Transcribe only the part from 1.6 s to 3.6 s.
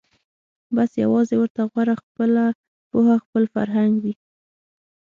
غوره خپله پوهه خپل